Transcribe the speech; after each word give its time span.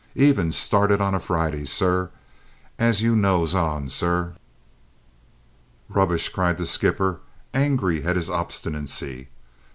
Even 0.15 0.51
started 0.51 0.99
on 0.99 1.13
a 1.13 1.19
Friday, 1.19 1.63
sir, 1.63 2.09
as 2.79 3.03
you 3.03 3.15
knows 3.15 3.53
on, 3.53 3.87
sir!" 3.87 4.33
"Rubbish!" 5.89 6.29
cried 6.29 6.57
the 6.57 6.65
skipper, 6.65 7.19
angry 7.53 8.03
at 8.03 8.15
his 8.15 8.27
obstinacy. 8.27 9.27